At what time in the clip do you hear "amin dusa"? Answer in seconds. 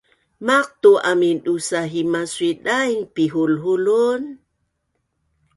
1.09-1.81